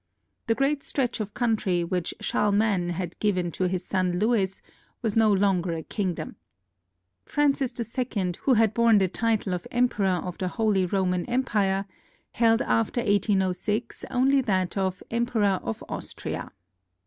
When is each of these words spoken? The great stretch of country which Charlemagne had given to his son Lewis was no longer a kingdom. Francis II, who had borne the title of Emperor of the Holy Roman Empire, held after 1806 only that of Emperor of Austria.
The 0.47 0.55
great 0.55 0.81
stretch 0.81 1.19
of 1.19 1.35
country 1.35 1.83
which 1.83 2.11
Charlemagne 2.19 2.89
had 2.89 3.19
given 3.19 3.51
to 3.51 3.67
his 3.67 3.85
son 3.85 4.17
Lewis 4.17 4.63
was 5.03 5.15
no 5.15 5.31
longer 5.31 5.73
a 5.73 5.83
kingdom. 5.83 6.37
Francis 7.27 7.71
II, 7.95 8.31
who 8.41 8.55
had 8.55 8.73
borne 8.73 8.97
the 8.97 9.07
title 9.07 9.53
of 9.53 9.67
Emperor 9.69 10.07
of 10.23 10.39
the 10.39 10.47
Holy 10.47 10.87
Roman 10.87 11.23
Empire, 11.27 11.85
held 12.31 12.63
after 12.63 12.99
1806 13.01 14.03
only 14.09 14.41
that 14.41 14.75
of 14.75 15.03
Emperor 15.11 15.59
of 15.61 15.83
Austria. 15.87 16.51